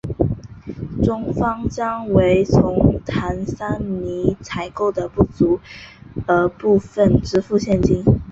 [1.03, 5.59] 中方将为从坦桑尼亚采购的不足
[6.25, 8.03] 额部分支付现金。